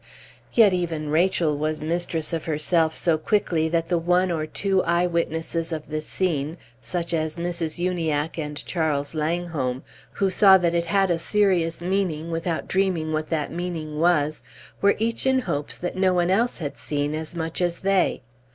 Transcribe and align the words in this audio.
Yet 0.51 0.73
even 0.73 1.09
Rachel 1.11 1.55
was 1.55 1.79
mistress 1.79 2.33
of 2.33 2.45
herself 2.45 2.95
so 2.95 3.19
quickly 3.19 3.69
that 3.69 3.89
the 3.89 3.99
one 3.99 4.31
or 4.31 4.47
two 4.47 4.81
eye 4.81 5.05
witnesses 5.05 5.71
of 5.71 5.87
this 5.89 6.07
scene, 6.07 6.57
such 6.81 7.13
as 7.13 7.37
Mrs. 7.37 7.77
Uniacke 7.77 8.39
and 8.39 8.65
Charles 8.65 9.13
Langholm, 9.13 9.83
who 10.13 10.31
saw 10.31 10.57
that 10.57 10.73
it 10.73 10.87
had 10.87 11.11
a 11.11 11.19
serious 11.19 11.81
meaning, 11.81 12.31
without 12.31 12.67
dreaming 12.67 13.13
what 13.13 13.29
that 13.29 13.53
meaning 13.53 13.99
was, 13.99 14.41
were 14.81 14.95
each 14.97 15.27
in 15.27 15.37
hopes 15.41 15.77
that 15.77 15.95
no 15.95 16.15
one 16.15 16.31
else 16.31 16.57
had 16.57 16.79
seen 16.79 17.13
as 17.13 17.35
much 17.35 17.61
as 17.61 17.81
they. 17.81 18.23